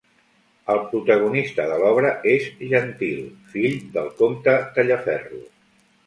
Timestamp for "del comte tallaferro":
3.99-5.43